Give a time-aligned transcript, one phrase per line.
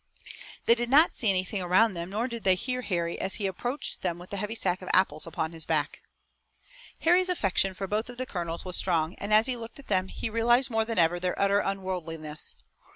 [0.65, 4.01] They did not see anything around them nor did they hear Harry as he approached
[4.01, 6.01] them with the heavy sack of apples upon his back.
[7.01, 10.07] Harry's affection for both of the colonels was strong and as he looked at them
[10.07, 12.55] he realized more than ever their utter unworldliness.